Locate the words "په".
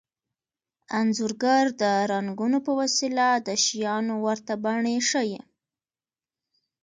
2.65-2.71